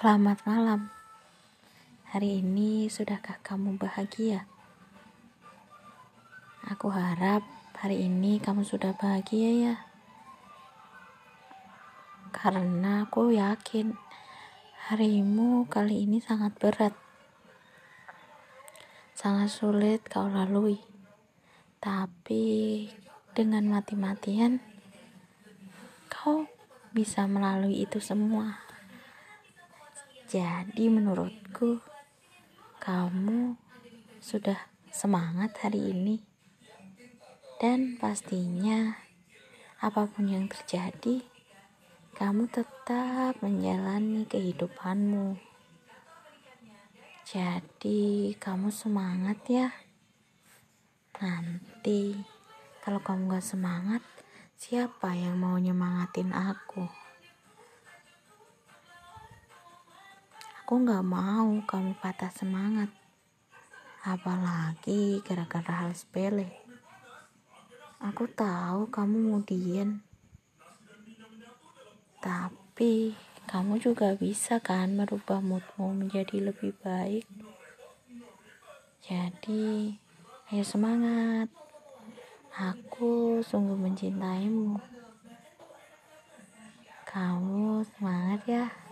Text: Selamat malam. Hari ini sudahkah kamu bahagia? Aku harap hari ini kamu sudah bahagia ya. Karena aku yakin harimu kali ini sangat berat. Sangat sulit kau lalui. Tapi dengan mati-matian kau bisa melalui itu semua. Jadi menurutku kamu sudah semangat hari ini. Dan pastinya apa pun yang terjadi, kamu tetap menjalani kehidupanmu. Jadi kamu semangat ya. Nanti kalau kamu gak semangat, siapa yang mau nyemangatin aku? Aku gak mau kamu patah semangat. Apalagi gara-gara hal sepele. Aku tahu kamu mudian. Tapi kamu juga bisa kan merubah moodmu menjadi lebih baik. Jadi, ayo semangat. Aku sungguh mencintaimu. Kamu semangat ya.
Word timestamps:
Selamat 0.00 0.40
malam. 0.48 0.88
Hari 2.08 2.40
ini 2.40 2.88
sudahkah 2.88 3.36
kamu 3.44 3.76
bahagia? 3.76 4.48
Aku 6.72 6.88
harap 6.88 7.44
hari 7.76 8.08
ini 8.08 8.40
kamu 8.40 8.64
sudah 8.64 8.96
bahagia 8.96 9.50
ya. 9.52 9.74
Karena 12.32 13.04
aku 13.04 13.36
yakin 13.36 13.92
harimu 14.88 15.68
kali 15.68 16.08
ini 16.08 16.16
sangat 16.24 16.56
berat. 16.56 16.96
Sangat 19.12 19.52
sulit 19.52 20.00
kau 20.08 20.32
lalui. 20.32 20.80
Tapi 21.76 22.88
dengan 23.36 23.68
mati-matian 23.68 24.64
kau 26.08 26.48
bisa 26.88 27.28
melalui 27.28 27.84
itu 27.84 28.00
semua. 28.00 28.69
Jadi 30.30 30.86
menurutku 30.86 31.82
kamu 32.78 33.58
sudah 34.22 34.70
semangat 34.86 35.58
hari 35.58 35.90
ini. 35.90 36.22
Dan 37.58 37.98
pastinya 37.98 38.94
apa 39.82 40.06
pun 40.06 40.30
yang 40.30 40.46
terjadi, 40.46 41.26
kamu 42.14 42.46
tetap 42.46 43.42
menjalani 43.42 44.22
kehidupanmu. 44.30 45.34
Jadi 47.26 48.30
kamu 48.38 48.70
semangat 48.70 49.42
ya. 49.50 49.74
Nanti 51.18 52.14
kalau 52.86 53.02
kamu 53.02 53.34
gak 53.34 53.42
semangat, 53.42 54.06
siapa 54.54 55.10
yang 55.10 55.42
mau 55.42 55.58
nyemangatin 55.58 56.30
aku? 56.30 57.09
Aku 60.70 60.86
gak 60.86 61.02
mau 61.02 61.50
kamu 61.66 61.98
patah 61.98 62.30
semangat. 62.30 62.94
Apalagi 64.06 65.18
gara-gara 65.26 65.82
hal 65.82 65.90
sepele. 65.98 66.46
Aku 67.98 68.30
tahu 68.30 68.86
kamu 68.86 69.34
mudian. 69.34 69.98
Tapi 72.22 73.18
kamu 73.50 73.82
juga 73.82 74.14
bisa 74.14 74.62
kan 74.62 74.94
merubah 74.94 75.42
moodmu 75.42 76.06
menjadi 76.06 76.38
lebih 76.38 76.78
baik. 76.78 77.26
Jadi, 79.02 79.98
ayo 80.54 80.62
semangat. 80.62 81.50
Aku 82.54 83.42
sungguh 83.42 83.74
mencintaimu. 83.74 84.78
Kamu 87.10 87.82
semangat 87.82 88.42
ya. 88.46 88.89